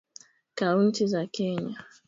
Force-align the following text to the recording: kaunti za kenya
kaunti 0.55 1.07
za 1.07 1.25
kenya 1.27 1.85